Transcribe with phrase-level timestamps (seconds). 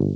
[0.00, 0.14] Hezký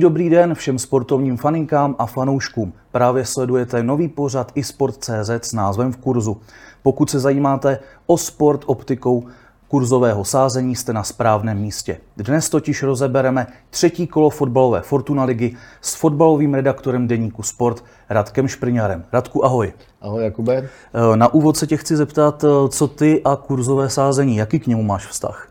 [0.00, 2.72] dobrý den všem sportovním faninkám a fanouškům.
[2.92, 6.40] Právě sledujete nový pořad iSport.cz s názvem v kurzu.
[6.82, 9.24] Pokud se zajímáte o sport optikou
[9.70, 11.96] kurzového sázení, jste na správném místě.
[12.16, 19.04] Dnes totiž rozebereme třetí kolo fotbalové Fortuna ligy s fotbalovým redaktorem deníku Sport Radkem Šprňarem.
[19.12, 19.72] Radku, ahoj.
[20.00, 20.68] Ahoj, Jakube.
[21.14, 25.06] Na úvod se tě chci zeptat, co ty a kurzové sázení, jaký k němu máš
[25.06, 25.50] vztah?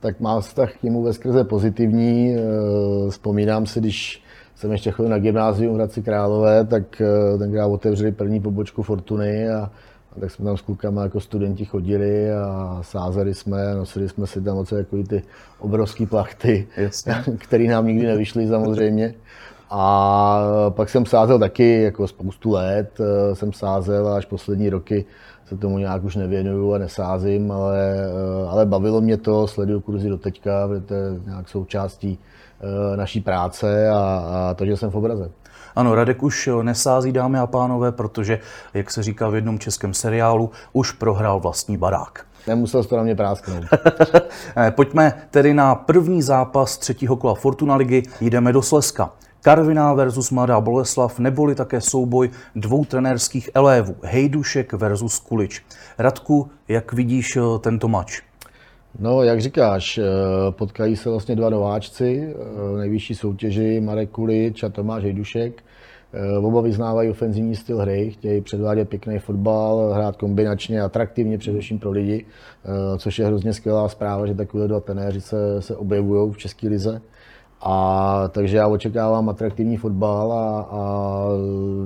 [0.00, 2.34] tak mám vztah k němu ve skrze pozitivní.
[2.34, 4.22] Eh, vzpomínám si, když
[4.54, 9.50] jsem ještě chodil na gymnázium v Hradci Králové, tak eh, tenkrát otevřeli první pobočku Fortuny
[9.50, 9.70] a,
[10.16, 14.42] a tak jsme tam s klukama jako studenti chodili a sázeli jsme, nosili jsme si
[14.42, 15.22] tam oce jako ty
[15.58, 16.66] obrovské plachty,
[17.38, 19.14] které nám nikdy nevyšly samozřejmě.
[19.70, 25.04] A pak jsem sázel taky jako spoustu let, eh, jsem sázel až poslední roky
[25.50, 30.08] se tomu nějak už nevěnuju a nesázím, ale, eh, ale bavilo mě to, sleduju kurzy
[30.08, 32.18] do teďka, protože to je nějak součástí
[32.60, 35.30] eh, naší práce a, a to, že jsem v obraze.
[35.76, 38.38] Ano, Radek už nesází, dámy a pánové, protože,
[38.74, 42.26] jak se říká v jednom českém seriálu, už prohrál vlastní barák.
[42.46, 43.64] Nemusel to na mě prásknout.
[44.70, 48.02] Pojďme tedy na první zápas třetího kola Fortuna ligy.
[48.20, 49.10] Jdeme do Slezska.
[49.42, 55.62] Karviná versus Mladá Boleslav, neboli také souboj dvou trenérských elévů, Hejdušek versus Kulič.
[55.98, 58.22] Radku, jak vidíš eh, tento mač?
[58.98, 60.04] No, jak říkáš, eh,
[60.50, 65.62] potkají se vlastně dva nováčci, eh, nejvyšší soutěži Marek Kulič a Tomáš Hejdušek.
[66.42, 72.24] Oba vyznávají ofenzivní styl hry, chtějí předvádět pěkný fotbal, hrát kombinačně, atraktivně především pro lidi,
[72.98, 77.00] což je hrozně skvělá zpráva, že takové dva trenéři se, se objevují v České lize.
[77.62, 81.26] A takže já očekávám atraktivní fotbal a, a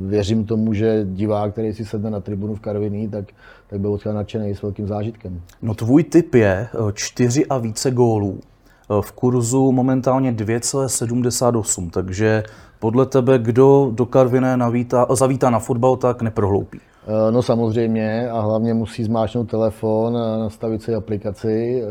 [0.06, 3.25] věřím tomu, že divák, který si sedne na tribunu v Karviní, tak,
[3.67, 5.41] tak byl odcházet nadšený s velkým zážitkem.
[5.62, 8.41] No tvůj typ je eh, čtyři a více gólů.
[8.41, 12.42] Eh, v kurzu momentálně 2,78, takže
[12.79, 16.80] podle tebe, kdo do Karviné navítá, zavítá na fotbal, tak neprohloupí.
[17.07, 21.87] Eh, no samozřejmě a hlavně musí zmáčknout telefon, nastavit si aplikaci, eh,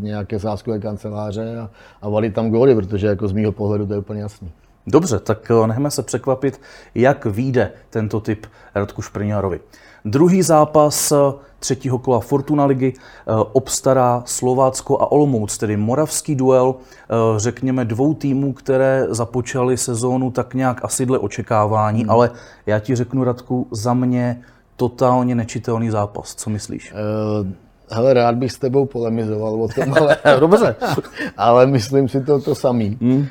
[0.00, 1.70] nějaké záskové kanceláře a,
[2.02, 4.50] a valit tam góly, protože jako z mýho pohledu to je úplně jasný.
[4.86, 6.60] Dobře, tak eh, nechme se překvapit,
[6.94, 9.60] jak vyjde tento typ Radku Šprňárovi.
[10.04, 11.12] Druhý zápas
[11.58, 12.92] třetího kola Fortuna ligy
[13.52, 16.74] obstará Slovácko a Olomouc, tedy moravský duel,
[17.36, 22.10] řekněme dvou týmů, které započaly sezónu tak nějak asi dle očekávání, hmm.
[22.10, 22.30] ale
[22.66, 24.42] já ti řeknu, Radku, za mě
[24.76, 26.34] totálně nečitelný zápas.
[26.34, 26.92] Co myslíš?
[26.92, 27.46] Uh,
[27.90, 30.74] hele, rád bych s tebou polemizoval o tom, ale, Dobře.
[31.36, 32.98] ale myslím si to to samý.
[33.00, 33.16] Hmm.
[33.16, 33.26] Uh,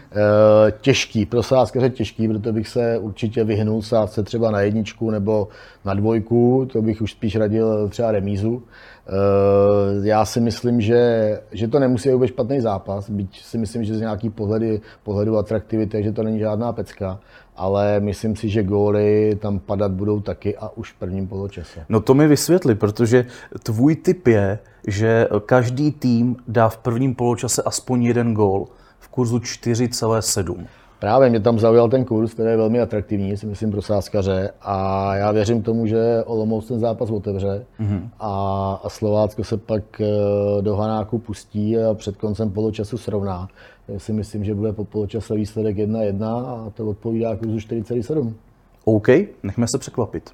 [0.81, 5.47] těžký, pro sázkaře těžký, protože bych se určitě vyhnul sázce třeba na jedničku nebo
[5.85, 8.63] na dvojku, to bych už spíš radil třeba remízu.
[9.07, 13.95] Uh, já si myslím, že, že to nemusí být špatný zápas, byť si myslím, že
[13.95, 17.19] z nějaký pohledy, pohledu atraktivity, že to není žádná pecka,
[17.55, 21.85] ale myslím si, že góly tam padat budou taky a už v prvním poločase.
[21.89, 23.25] No to mi vysvětli, protože
[23.63, 28.67] tvůj tip je, že každý tým dá v prvním poločase aspoň jeden gól
[28.99, 30.65] v kurzu 4,7.
[31.01, 34.49] Právě mě tam zaujal ten kurz, který je velmi atraktivní, si myslím, pro sázkaře.
[34.61, 38.09] A já věřím tomu, že Olomouc ten zápas otevře mm-hmm.
[38.19, 40.05] a, a Slovácko se pak eh,
[40.61, 43.47] do Hanáku pustí a před koncem poločasu srovná.
[43.87, 48.33] Já si myslím, že bude po poločase výsledek 1-1 a to odpovídá kurzu 4,7.
[48.85, 49.07] OK,
[49.43, 50.29] nechme se překvapit.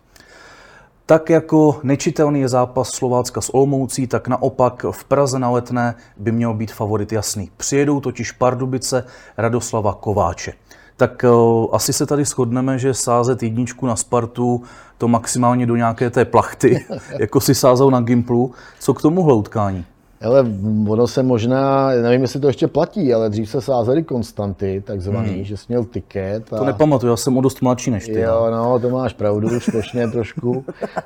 [1.09, 6.31] Tak jako nečitelný je zápas Slovácka s Olmoucí, tak naopak v Praze na Letné by
[6.31, 7.51] měl být favorit jasný.
[7.57, 9.03] Přijedou totiž Pardubice
[9.38, 10.53] Radoslava Kováče.
[10.97, 14.63] Tak uh, asi se tady shodneme, že sázet jedničku na Spartu,
[14.97, 16.85] to maximálně do nějaké té plachty,
[17.19, 18.53] jako si sázal na Gimplu.
[18.79, 19.85] Co k tomu utkání?
[20.22, 20.45] Ale
[20.88, 25.44] ono se možná, nevím, jestli to ještě platí, ale dřív se sázely konstanty, takzvaný, hmm.
[25.44, 26.53] že jsi měl tiket.
[26.53, 26.57] A...
[26.57, 28.19] To nepamatuju, já jsem o dost mladší než ty.
[28.19, 30.66] Jo, no, to máš pravdu, splošně trošku.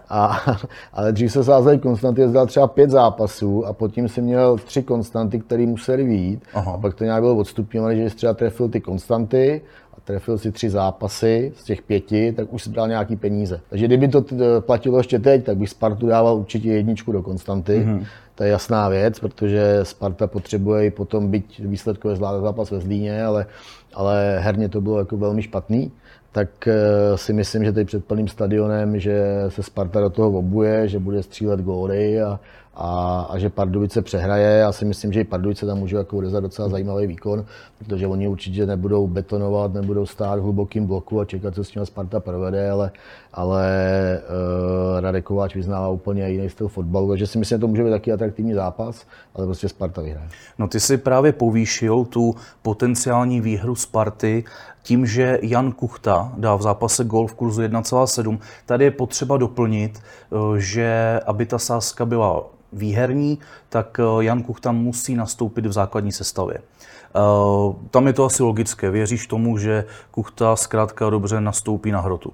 [0.09, 0.41] A,
[0.93, 5.39] ale dřív se sázely konstanty, jezdil třeba pět zápasů a potom si měl tři konstanty,
[5.39, 6.43] které museli výjít.
[6.53, 6.71] Aha.
[6.71, 9.61] A pak to nějak bylo odstupňované, že jsi třeba trefil ty konstanty
[10.03, 13.61] trefil si tři zápasy z těch pěti, tak už si dal nějaký peníze.
[13.69, 14.25] Takže kdyby to
[14.59, 17.85] platilo ještě teď, tak bych Spartu dával určitě jedničku do Konstanty.
[17.85, 18.05] Mm-hmm.
[18.41, 23.23] To je jasná věc, protože Sparta potřebuje i potom být výsledkově zvládat zápas ve Zlíně,
[23.23, 23.45] ale,
[23.93, 25.91] ale herně to bylo jako velmi špatný.
[26.31, 26.73] Tak eh,
[27.17, 31.23] si myslím, že teď před plným stadionem, že se Sparta do toho obuje, že bude
[31.23, 32.39] střílet góly a,
[32.73, 34.59] a, a že Pardubice přehraje.
[34.59, 37.45] Já si myslím, že i Pardubice tam můžou jako odezat docela zajímavý výkon,
[37.77, 41.85] protože oni určitě nebudou betonovat, nebudou stát v hlubokým bloku a čekat, co s tím
[41.85, 42.91] Sparta provede, ale,
[43.33, 43.67] ale
[44.93, 47.89] uh, Radek Kováč vyznává úplně jiný styl fotbalu, takže si myslím, že to může být
[47.89, 50.29] taky atraktivní zápas, ale prostě Sparta vyhraje.
[50.59, 54.43] No ty si právě povýšil tu potenciální výhru Sparty
[54.83, 58.39] tím, že Jan Kuchta dá v zápase gol v kurzu 1,7.
[58.65, 63.39] Tady je potřeba doplnit, eh, že aby ta sázka byla výherní,
[63.69, 66.57] tak eh, Jan Kuchta musí nastoupit v základní sestavě.
[66.57, 68.91] Eh, tam je to asi logické.
[68.91, 72.33] Věříš tomu, že Kuchta zkrátka dobře nastoupí na hrotu?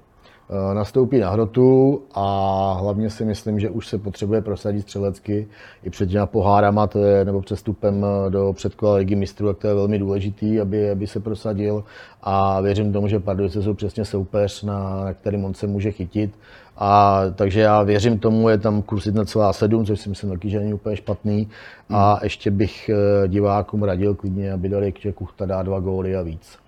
[0.50, 5.48] Eh, nastoupí na hrotu a hlavně si myslím, že už se potřebuje prosadit střelecky
[5.82, 9.74] i před těma pohárama, to je, nebo přestupem do předkola ligy mistrů, tak to je
[9.74, 11.84] velmi důležitý, aby, aby se prosadil
[12.22, 16.34] a věřím tomu, že Pardubice jsou přesně soupeř, na, na kterým on se může chytit.
[16.76, 20.74] A, takže já věřím tomu, je tam kurz 1,7, což si myslím taky, že není
[20.74, 21.48] úplně špatný.
[21.88, 22.20] A hmm.
[22.22, 26.58] ještě bych eh, divákům radil klidně, aby dali, že Kuchta dá dva góly a víc.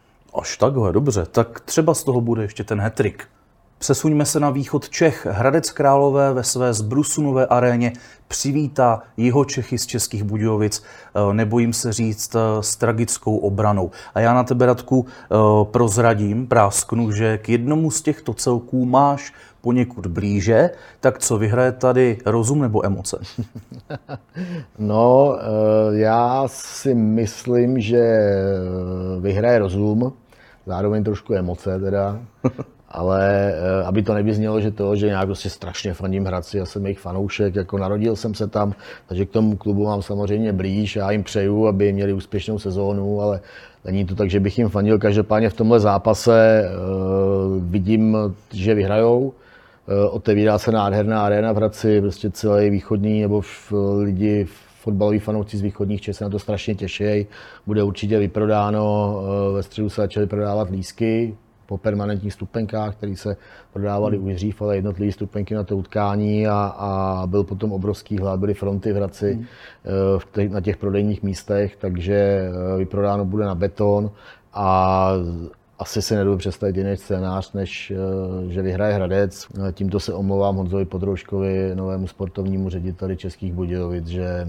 [0.40, 1.26] Až takhle, dobře.
[1.30, 3.28] Tak třeba z toho bude ještě ten hetrik.
[3.80, 5.26] Přesuňme se na východ Čech.
[5.30, 7.92] Hradec Králové ve své zbrusunové aréně
[8.28, 13.90] přivítá jeho Čechy z Českých Budějovic, eh, nebojím se říct, eh, s tragickou obranou.
[14.14, 19.32] A já na tebe, Radku, eh, prozradím, prásknu, že k jednomu z těchto celků máš
[19.60, 23.18] poněkud blíže, tak co, vyhraje tady rozum nebo emoce?
[24.78, 25.38] No,
[25.90, 28.20] já si myslím, že
[29.20, 30.12] vyhraje rozum,
[30.66, 32.20] zároveň trošku emoce teda
[32.90, 36.86] ale eh, aby to nevyznělo, že to, že nějak prostě strašně fandím Hradci, já jsem
[36.86, 38.74] jejich fanoušek, jako narodil jsem se tam,
[39.08, 43.40] takže k tomu klubu mám samozřejmě blíž, já jim přeju, aby měli úspěšnou sezónu, ale
[43.84, 44.98] není to tak, že bych jim fandil.
[44.98, 48.16] Každopádně v tomhle zápase uh, vidím,
[48.52, 49.32] že vyhrajou, uh,
[50.14, 53.42] otevírá se nádherná arena v Hradci, prostě celý východní nebo
[53.98, 54.46] lidi
[54.80, 57.26] fotbaloví fanoušci z východních Čech se na to strašně těší.
[57.66, 59.14] Bude určitě vyprodáno,
[59.54, 61.36] ve středu se začaly prodávat lísky,
[61.70, 63.36] po permanentních stupenkách, které se
[63.72, 64.26] prodávaly hmm.
[64.26, 68.54] už dřív, ale jednotlivé stupenky na to utkání a, a byl potom obrovský hlad, byly
[68.54, 69.44] fronty v Hradci hmm.
[70.18, 74.10] V těch, na těch prodejních místech, takže eh, vyprodáno bude na beton
[74.54, 75.12] a
[75.78, 79.46] asi si nedovedu představit jiný scénář, než eh, že vyhraje Hradec.
[79.72, 84.48] Tímto se omlouvám Honzovi Podrouškovi, novému sportovnímu řediteli Českých Budějovic, že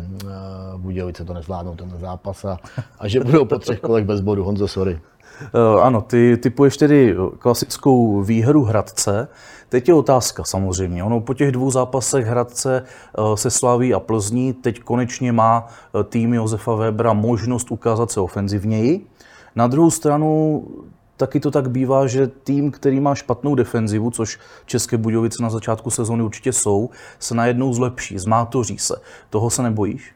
[0.77, 2.57] Budějovice to nezvládnou ten zápas a,
[2.99, 4.43] a že budou po třech kolech bez bodu.
[4.43, 4.99] Honzo, sorry.
[5.41, 9.27] Eh, ano, ty typuješ tedy klasickou výhru Hradce.
[9.69, 11.03] Teď je otázka samozřejmě.
[11.03, 16.03] Ono po těch dvou zápasech Hradce eh, se slaví a Plzní teď konečně má eh,
[16.03, 19.05] tým Josefa Webera možnost ukázat se ofenzivněji.
[19.55, 20.63] Na druhou stranu
[21.17, 25.89] taky to tak bývá, že tým, který má špatnou defenzivu, což České Budějovice na začátku
[25.89, 26.89] sezóny určitě jsou,
[27.19, 28.95] se najednou zlepší, zmátoří se.
[29.29, 30.13] Toho se nebojíš?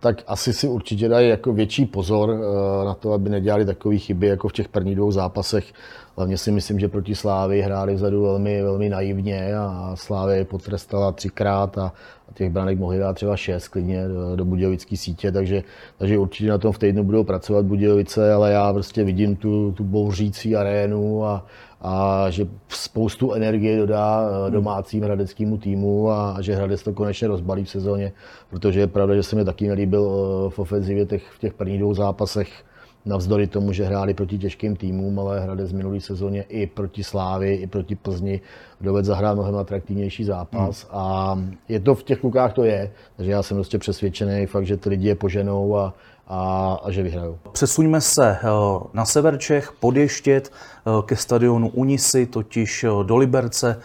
[0.00, 4.26] Tak asi si určitě dají jako větší pozor eh, na to, aby nedělali takové chyby
[4.26, 5.72] jako v těch prvních dvou zápasech.
[6.20, 11.12] Hlavně si myslím, že proti Slávy hráli vzadu velmi, velmi naivně a Slávy je potrestala
[11.12, 11.92] třikrát a,
[12.34, 15.62] těch branek mohli dát třeba šest klidně do, do Budějovické sítě, takže,
[15.98, 19.84] takže určitě na tom v týdnu budou pracovat Budějovice, ale já prostě vidím tu, tu
[19.84, 21.46] bouřící arénu a,
[21.80, 24.52] a že spoustu energie dodá eh, hmm.
[24.52, 28.12] domácím hradeckému týmu a, a že Hradec to konečně rozbalí v sezóně,
[28.50, 31.80] protože je pravda, že se mi taky nelíbil eh, v ofenzivě těch, v těch prvních
[31.80, 32.69] dvou zápasech
[33.04, 37.54] navzdory tomu, že hráli proti těžkým týmům, ale Hradec z minulý sezóně i proti Slávy,
[37.54, 38.40] i proti Plzni
[38.80, 41.00] dovedl zahrát mnohem atraktivnější zápas hmm.
[41.00, 41.38] a
[41.68, 44.88] je to v těch klukách to je, takže já jsem prostě přesvědčený fakt, že ty
[44.88, 45.94] lidi je poženou a,
[46.28, 47.38] a, a že vyhrajou.
[47.52, 48.48] Přesuňme se eh,
[48.92, 53.80] na sever Čech, podještět eh, ke stadionu Unisy, totiž eh, do Liberce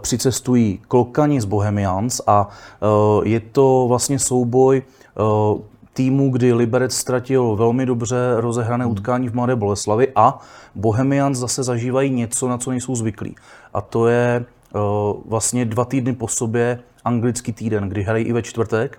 [0.00, 2.48] přicestují Klokani z Bohemians a
[3.24, 4.82] je to vlastně souboj
[5.96, 8.92] týmu, kdy Liberec ztratil velmi dobře rozehrané hmm.
[8.92, 10.38] utkání v Mladé Boleslavi a
[10.74, 13.34] Bohemians zase zažívají něco, na co nejsou zvyklí.
[13.74, 14.44] A to je
[15.26, 18.98] vlastně dva týdny po sobě anglický týden, kdy hrají i ve čtvrtek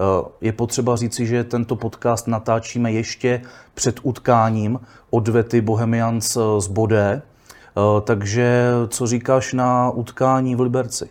[0.00, 3.42] Eh, je potřeba říci, že tento podcast natáčíme ještě
[3.74, 7.22] před utkáním odvety Bohemians z Bodé.
[7.22, 11.08] Eh, takže co říkáš na utkání v Liberci?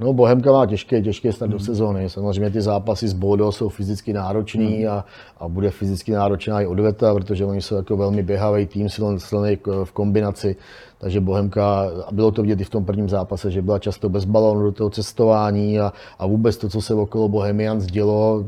[0.00, 1.58] No, Bohemka má těžké, těžké start hmm.
[1.58, 2.10] do sezóny.
[2.10, 4.88] Samozřejmě ty zápasy s Bodo jsou fyzicky náročný hmm.
[4.88, 5.04] a,
[5.38, 9.92] a bude fyzicky náročná i odveta, protože oni jsou jako velmi běhavý tým, silný v
[9.92, 10.56] kombinaci.
[11.00, 14.24] Takže Bohemka, a bylo to vidět i v tom prvním zápase, že byla často bez
[14.24, 18.44] balónu do toho cestování a, a vůbec to, co se okolo Bohemians dělo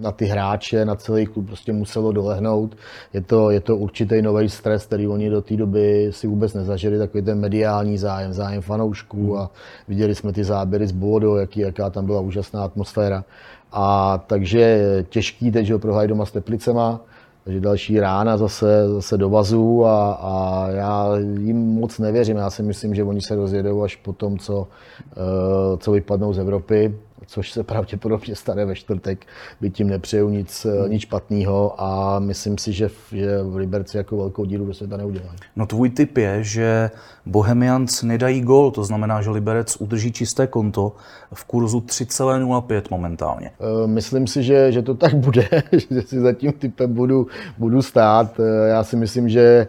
[0.00, 2.76] na ty hráče, na celý klub prostě muselo dolehnout.
[3.12, 6.98] Je to, je to určitý nový stres, který oni do té doby si vůbec nezažili,
[6.98, 9.50] takový ten mediální zájem, zájem fanoušků a
[9.88, 13.24] viděli jsme ty záběry z Bodo, jaký, jaká tam byla úžasná atmosféra.
[13.72, 17.00] A takže těžký teď, že prohrají doma s Teplicema,
[17.46, 22.36] takže další rána zase, zase do vazu a, a já jim moc nevěřím.
[22.36, 24.68] Já si myslím, že oni se rozjedou až po tom, co,
[25.12, 26.94] eh, co vypadnou z Evropy
[27.26, 29.26] což se pravděpodobně stane ve čtvrtek,
[29.60, 30.90] by tím nepřeju nic, hmm.
[30.90, 35.38] nic špatného a myslím si, že, že v Liberci jako velkou díru do světa neudělají.
[35.56, 36.90] No tvůj tip je, že
[37.26, 40.92] Bohemians nedají gol, to znamená, že Liberec udrží čisté konto
[41.34, 43.50] v kurzu 3,05 momentálně.
[43.60, 45.48] Eh, myslím si, že, že to tak bude,
[45.90, 47.26] že si za tím typem budu,
[47.58, 48.40] budu stát.
[48.40, 49.68] Eh, já si myslím, že Eh,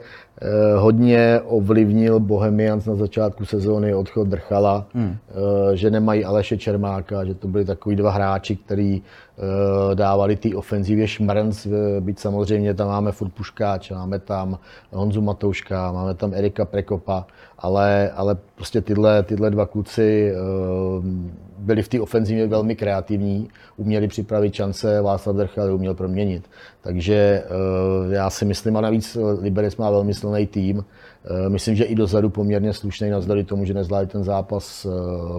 [0.78, 5.16] hodně ovlivnil Bohemians na začátku sezóny odchod Drchala, hmm.
[5.30, 9.04] Eh, že nemají Aleše Čermáka, že to byli takový dva hráči, eh,
[9.94, 11.68] dávali té ofenzivě šmrnc,
[12.00, 14.60] byť samozřejmě tam máme furt Puškáč, máme tam
[14.92, 17.26] Honzu Matouška, máme tam Erika Prekopa,
[17.60, 20.34] ale, ale prostě tyhle, tyhle dva kluci
[21.58, 26.50] byli v té ofenzivě velmi kreativní, uměli připravit šance, Václav Drchal uměl proměnit.
[26.82, 27.44] Takže
[28.10, 30.86] já si myslím, a navíc Liberec má velmi silný tým.
[31.30, 34.90] Eh, myslím, že i dozadu poměrně slušný navzdory tomu, že nezvládli ten zápas eh,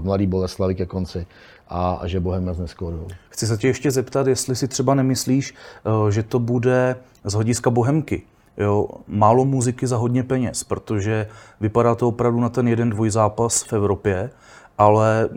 [0.00, 1.26] v Mladý Boleslavi ke konci
[1.68, 3.06] a, že Bohemia neskorují.
[3.28, 7.70] Chci se tě ještě zeptat, jestli si třeba nemyslíš, eh, že to bude z hlediska
[7.70, 8.22] Bohemky,
[8.56, 11.26] jo, málo muziky za hodně peněz, protože
[11.60, 14.30] vypadá to opravdu na ten jeden dvojzápas v Evropě,
[14.78, 15.28] ale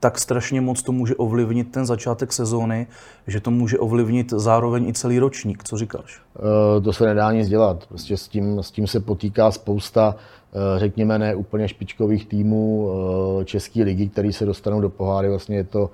[0.00, 2.86] tak strašně moc to může ovlivnit ten začátek sezóny,
[3.26, 5.64] že to může ovlivnit zároveň i celý ročník.
[5.64, 6.20] Co říkáš?
[6.38, 7.86] Uh, to se nedá nic dělat.
[7.86, 13.44] Prostě s tím, s tím se potýká spousta, uh, řekněme, ne úplně špičkových týmů uh,
[13.44, 15.28] České ligy, které se dostanou do poháry.
[15.28, 15.90] Vlastně je to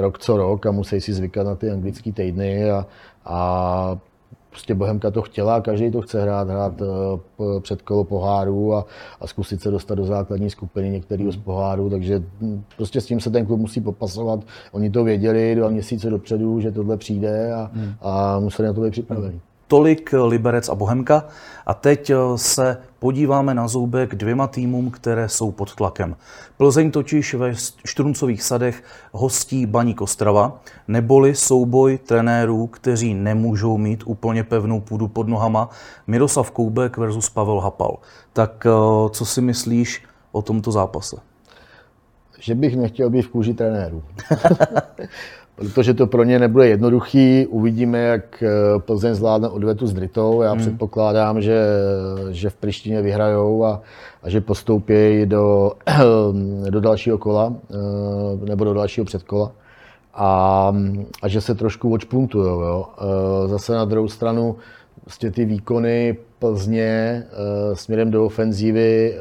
[0.00, 2.86] rok co rok a musí si zvykat na ty anglické týdny a,
[3.24, 3.98] a
[4.58, 8.86] prostě Bohemka to chtěla, každý to chce hrát, hrát eh, před kolo poháru a,
[9.20, 13.20] a zkusit se dostat do základní skupiny některého z poháru, takže hm, prostě s tím
[13.20, 14.40] se ten klub musí popasovat.
[14.72, 17.94] Oni to věděli dva měsíce dopředu, že tohle přijde a, hmm.
[18.00, 19.40] a museli na to být připraveni.
[19.68, 21.24] Tolik Liberec a Bohemka.
[21.66, 26.16] A teď eh, se podíváme na zoubek dvěma týmům, které jsou pod tlakem.
[26.56, 28.82] Plzeň totiž ve Štruncových sadech
[29.12, 35.70] hostí Baník Ostrava, neboli souboj trenérů, kteří nemůžou mít úplně pevnou půdu pod nohama,
[36.06, 37.98] Miroslav Koubek versus Pavel Hapal.
[38.32, 38.70] Tak eh,
[39.10, 41.16] co si myslíš o tomto zápase?
[42.40, 44.02] Že bych nechtěl být v kůži trenérů.
[45.58, 47.46] protože to pro ně nebude jednoduchý.
[47.46, 48.48] Uvidíme, jak eh,
[48.78, 50.42] Plzeň zvládne odvetu s Dritou.
[50.42, 50.60] Já hmm.
[50.60, 51.66] předpokládám, že,
[52.30, 53.82] že v Prištině vyhrajou a,
[54.22, 55.72] a že postoupí do,
[56.70, 59.52] do dalšího kola eh, nebo do dalšího předkola.
[60.14, 60.74] A,
[61.22, 62.60] a že se trošku odšpuntujou.
[62.60, 62.86] Jo.
[62.98, 64.56] Eh, zase na druhou stranu
[65.06, 67.24] vlastně ty výkony Plzně
[67.74, 69.14] směrem do ofenzívy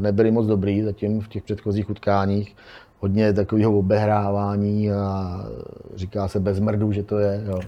[0.00, 2.56] nebyly moc dobrý zatím v těch předchozích utkáních
[3.00, 5.40] hodně takového obehrávání a
[5.94, 7.60] říká se bez mrdu, že to je, jo.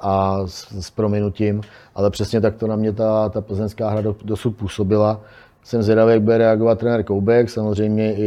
[0.00, 1.60] a s, s prominutím,
[1.94, 5.20] ale přesně tak to na mě ta, ta plzeňská hra do, dosud působila
[5.66, 8.26] jsem zvědavý, jak bude reagovat trenér Koubek, samozřejmě i,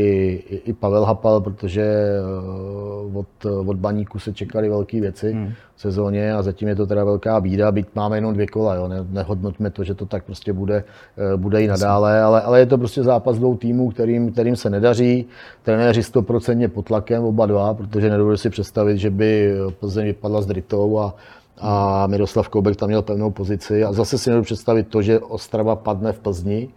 [0.50, 5.53] i, i Pavel Hapal, protože eh, od, od baníku se čekaly velké věci hmm.
[5.75, 8.88] v sezóně a zatím je to teda velká bída, byť máme jenom dvě kola, jo.
[8.88, 10.84] Ne, nehodnoťme to, že to tak prostě bude,
[11.17, 14.69] eh, bude i nadále, ale, ale je to prostě zápas dvou týmů, kterým, kterým se
[14.69, 15.25] nedaří,
[15.63, 20.46] trenéři 100% pod tlakem oba dva, protože nedovedu si představit, že by Plzeň vypadla s
[20.46, 21.15] Dritou a,
[21.58, 25.75] a Miroslav Koubek tam měl pevnou pozici a zase si nedovedu představit to, že Ostrava
[25.75, 26.69] padne v Plzni,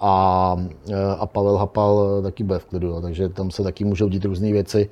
[0.00, 0.56] a,
[1.18, 4.90] a Pavel Hapal taky bude v klidu, takže tam se taky můžou dít různé věci.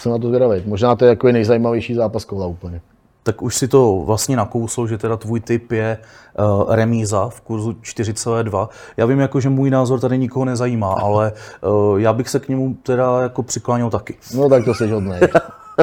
[0.00, 0.62] Jsem na to zvědavý.
[0.66, 2.80] Možná to je jako nejzajímavější zápas kola úplně.
[3.22, 5.98] Tak už si to vlastně nakousl, že teda tvůj typ je
[6.38, 8.68] uh, remíza v kurzu 4,2.
[8.96, 12.48] Já vím, jako, že můj názor tady nikoho nezajímá, ale uh, já bych se k
[12.48, 14.16] němu teda jako přikláněl taky.
[14.34, 15.20] No tak to se hodnej.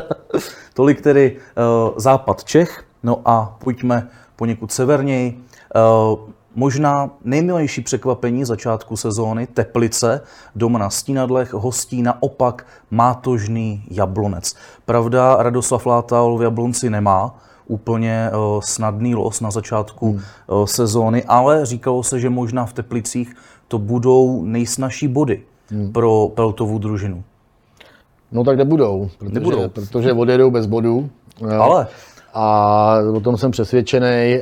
[0.74, 1.38] Tolik tedy
[1.88, 2.84] uh, západ Čech.
[3.03, 5.39] No a pojďme poněkud severněji.
[5.75, 6.19] Uh,
[6.55, 10.21] Možná nejmilejší překvapení začátku sezóny Teplice,
[10.55, 14.55] doma na Stínadlech, hostí naopak mátožný Jablonec.
[14.85, 17.35] Pravda, Radoslav Látal v Jablonci nemá
[17.67, 20.21] úplně uh, snadný los na začátku hmm.
[20.47, 23.35] uh, sezóny, ale říkalo se, že možná v Teplicích
[23.67, 25.91] to budou nejsnažší body hmm.
[25.91, 27.24] pro Peltovou družinu.
[28.31, 29.69] No tak nebudou, protože, nebudou.
[29.69, 31.09] protože odjedou bez bodů.
[31.59, 31.88] Ale?
[32.33, 34.41] A o tom jsem přesvědčený.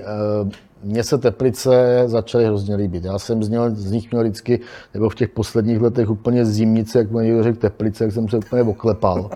[0.83, 3.05] Mně se Teplice začaly hrozně líbit.
[3.05, 4.59] Já jsem z, něl, z nich měl vždycky,
[4.93, 8.61] nebo v těch posledních letech úplně zimnice, jak mi řekl Teplice, jak jsem se úplně
[8.61, 9.29] oklepal, uh,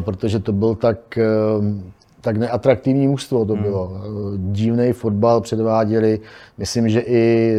[0.04, 1.18] protože to byl tak,
[1.58, 1.64] uh,
[2.20, 3.62] tak neatraktivní mužstvo to hmm.
[3.62, 3.86] bylo.
[3.86, 4.52] Hmm.
[4.52, 6.20] Divný fotbal předváděli.
[6.58, 7.56] Myslím, že i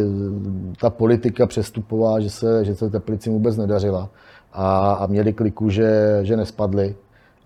[0.80, 4.08] ta politika přestupová, že se, že se Teplici vůbec nedařila.
[4.52, 6.94] A, a měli kliku, že, že nespadli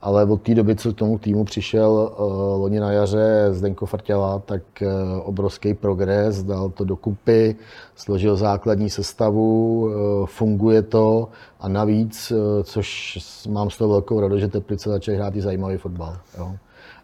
[0.06, 2.26] ale od té doby, co k tomu týmu přišel uh,
[2.60, 4.88] loni na jaře Zdenko Frtěla, tak uh,
[5.24, 7.56] obrovský progres, dal to dokupy,
[7.94, 9.90] složil základní sestavu, uh,
[10.26, 11.28] funguje to
[11.60, 13.18] a navíc, uh, což
[13.50, 16.16] mám z toho velkou radost, že Teplice začaly hrát i zajímavý fotbal.
[16.38, 16.52] Jo.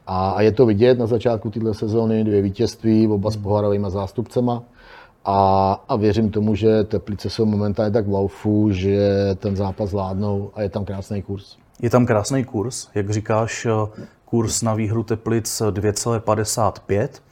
[0.07, 4.63] A, a je to vidět na začátku této sezóny, dvě vítězství, oba s pohárovými zástupcema.
[5.25, 10.51] A, a věřím tomu, že Teplice jsou momentálně tak v laufu, že ten zápas zvládnou
[10.55, 11.62] a je tam krásný kurz.
[11.83, 17.23] Je tam krásný kurz, jak říkáš, eh, kurz na výhru Teplic 2,55.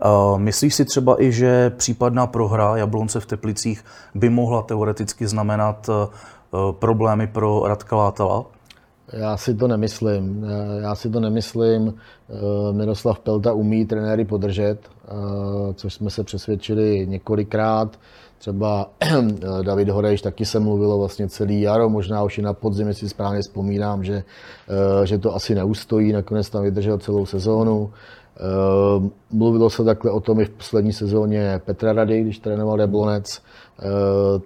[0.00, 3.84] Eh, myslíš si třeba i, že případná prohra Jablonce v Teplicích
[4.14, 6.16] by mohla teoreticky znamenat eh,
[6.72, 8.44] problémy pro Radka Látala?
[9.12, 10.46] Já si to nemyslím.
[10.82, 11.94] Já si to nemyslím.
[12.72, 14.78] Miroslav Pelta umí trenéry podržet,
[15.74, 17.98] což jsme se přesvědčili několikrát.
[18.38, 18.90] Třeba
[19.62, 23.40] David Horejš taky se mluvilo vlastně celý jaro, možná už i na podzim, si správně
[23.40, 24.24] vzpomínám, že,
[24.68, 27.90] eh, že to asi neustojí, nakonec tam vydržel celou sezónu.
[28.36, 33.42] Eh, mluvilo se takhle o tom i v poslední sezóně Petra Rady, když trénoval Jablonec,
[33.78, 33.82] eh,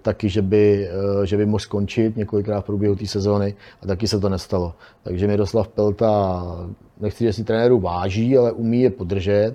[0.03, 0.89] taky, že by,
[1.25, 4.75] že by mohl skončit několikrát v průběhu té sezóny a taky se to nestalo.
[5.03, 6.45] Takže Miroslav Pelta,
[7.01, 9.55] nechci, že si trenéru váží, ale umí je podržet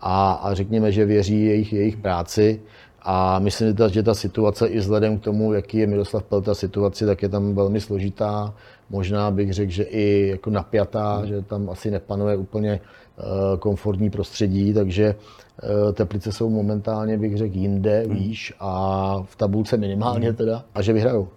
[0.00, 2.60] a, a řekněme, že věří jejich, jejich práci.
[3.04, 7.22] A myslím, že ta situace i vzhledem k tomu, jaký je Miroslav Pelta situaci, tak
[7.22, 8.54] je tam velmi složitá.
[8.90, 13.22] Možná bych řekl, že i jako napjatá, že tam asi nepanuje úplně eh,
[13.58, 15.14] komfortní prostředí, takže
[15.62, 18.16] eh, Teplice jsou momentálně, bych řekl, jinde, hmm.
[18.16, 20.36] výš a v tabulce minimálně hmm.
[20.36, 21.28] teda, a že vyhrajou.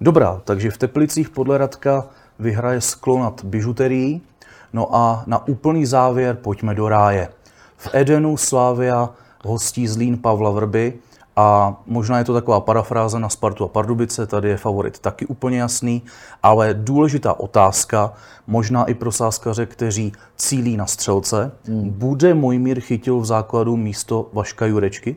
[0.00, 4.22] Dobrá, takže v Teplicích podle Radka vyhraje sklonat bižuterií.
[4.72, 7.28] No a na úplný závěr pojďme do ráje.
[7.76, 9.10] V Edenu Slávia
[9.44, 10.98] hostí Zlín Pavla Vrby
[11.40, 15.58] a možná je to taková parafráze na Spartu a Pardubice, tady je favorit taky úplně
[15.58, 16.02] jasný,
[16.42, 18.12] ale důležitá otázka,
[18.46, 21.90] možná i pro sáskaře, kteří cílí na střelce, hmm.
[21.90, 25.16] bude Mojmír chytil v základu místo Vaška Jurečky?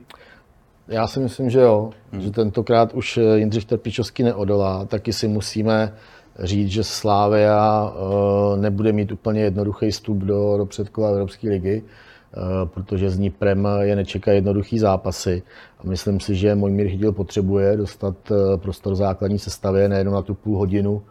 [0.87, 2.21] Já si myslím, že jo, hmm.
[2.21, 5.93] že tentokrát už Jindřich Trpičovský neodolá, taky si musíme
[6.39, 11.83] říct, že Slávia uh, nebude mít úplně jednoduchý vstup do, do předkola Evropské ligy.
[11.85, 12.10] Eh,
[12.65, 15.43] protože z ní Prem je nečeká jednoduchý zápasy.
[15.79, 20.33] A myslím si, že Mojmír Chytil potřebuje dostat eh, prostor základní sestavě nejenom na tu
[20.33, 21.01] půl hodinu,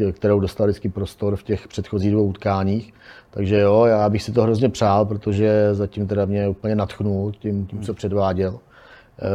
[0.00, 2.94] eh, kterou dostal vždycky prostor v těch předchozích dvou utkáních.
[3.30, 7.66] Takže jo, já bych si to hrozně přál, protože zatím teda mě úplně natchnul tím,
[7.66, 8.58] tím co předváděl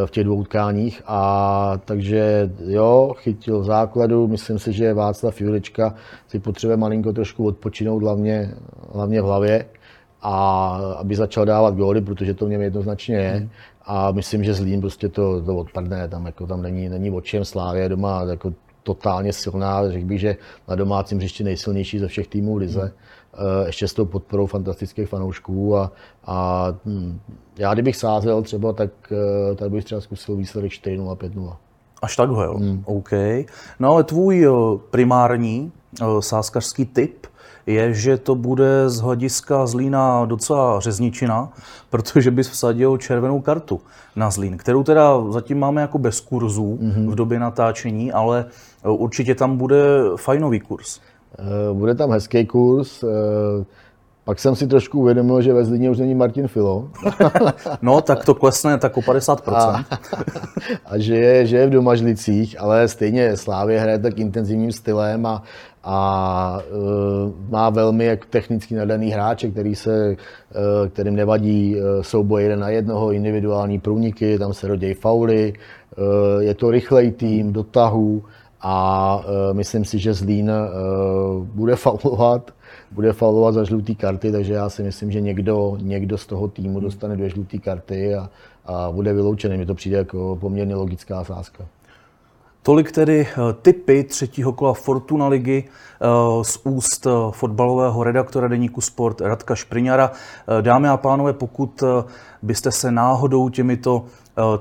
[0.05, 1.01] v těch dvou utkáních.
[1.07, 5.95] A takže jo, chytil základu, myslím si, že Václav Julička
[6.27, 8.53] si potřebuje malinko trošku odpočinout, hlavně,
[8.93, 9.65] hlavně v hlavě
[10.21, 13.31] a aby začal dávat góly, protože to v něm jednoznačně je.
[13.31, 13.49] Hmm.
[13.85, 17.45] A myslím, že Zlín prostě to, to odpadne, tam, jako, tam není, není o čem
[17.45, 18.53] Slávě doma jako
[18.83, 22.81] totálně silná, řekl bych, že na domácím hřišti nejsilnější ze všech týmů v Lize.
[22.81, 23.65] Hmm.
[23.65, 25.91] Ještě s tou podporou fantastických fanoušků a,
[26.25, 27.19] a hm,
[27.57, 31.57] já kdybych sázel třeba, tak, eh, tak bych třeba zkusil výsledek 4-0, 5-0.
[32.01, 32.57] Až takhle, jo.
[32.57, 32.83] Hmm.
[32.85, 33.11] OK.
[33.79, 35.71] No ale tvůj eh, primární
[36.19, 37.27] sáskařský typ
[37.67, 41.49] je, že to bude z hlediska Zlína docela řezničina,
[41.89, 43.81] protože bys vsadil červenou kartu
[44.15, 47.09] na Zlín, kterou teda zatím máme jako bez kurzů mm-hmm.
[47.09, 48.45] v době natáčení, ale
[48.83, 49.77] e, určitě tam bude
[50.15, 50.99] fajnový kurz.
[50.99, 53.03] E, bude tam hezký kurz.
[54.21, 56.89] E, pak jsem si trošku uvědomil, že ve Zlíně už není Martin Filo.
[57.81, 59.53] no, tak to klesne tak o 50%.
[59.53, 59.85] A,
[60.85, 65.43] a že, je, že je v domažlicích, ale stejně Slávě hraje tak intenzivním stylem a,
[65.83, 72.43] a uh, má velmi jak technicky nadaný hráče, který se, uh, kterým nevadí uh, souboj
[72.43, 75.53] jeden na jednoho, individuální průniky, tam se rodějí fauly,
[75.97, 78.23] uh, je to rychlej tým, dotahu
[78.61, 82.51] a uh, myslím si, že Zlín uh, bude faulovat,
[82.91, 86.79] bude faulovat za žluté karty, takže já si myslím, že někdo, někdo z toho týmu
[86.79, 88.29] dostane dvě žluté karty a,
[88.65, 89.57] a bude vyloučený.
[89.57, 91.65] Mi to přijde jako poměrně logická sázka.
[92.63, 96.07] Tolik tedy eh, typy třetího kola Fortuna ligy eh,
[96.43, 100.11] z úst eh, fotbalového redaktora deníku Sport Radka Špriňara.
[100.61, 101.83] Dámy a pánové, pokud
[102.41, 104.05] byste se náhodou těmito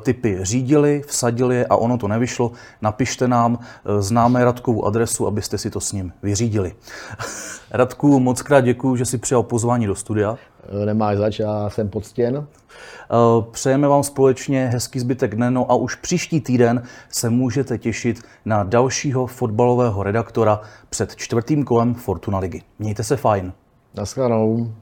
[0.03, 3.59] typy řídili, vsadili je a ono to nevyšlo, napište nám,
[3.99, 6.73] známe Radkovu adresu, abyste si to s ním vyřídili.
[7.71, 10.37] Radku, moc krát děkuji, že si přijal pozvání do studia.
[10.85, 12.47] Nemáš zač, já jsem poctěn.
[13.51, 18.63] Přejeme vám společně hezký zbytek dne, no a už příští týden se můžete těšit na
[18.63, 22.63] dalšího fotbalového redaktora před čtvrtým kolem Fortuna ligy.
[22.79, 23.53] Mějte se fajn.
[23.95, 24.73] Naschledanou.